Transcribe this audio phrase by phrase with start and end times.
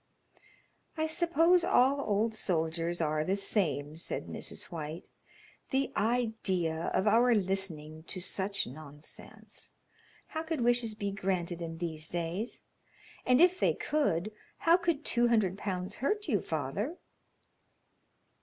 [0.97, 4.71] "I suppose all old soldiers are the same," said Mrs.
[4.71, 5.09] White.
[5.69, 9.73] "The idea of our listening to such nonsense!
[10.29, 12.63] How could wishes be granted in these days?
[13.27, 16.97] And if they could, how could two hundred pounds hurt you, father?"